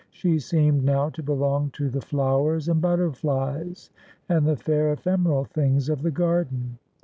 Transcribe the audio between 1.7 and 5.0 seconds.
to the flowers and butterflies, and the fair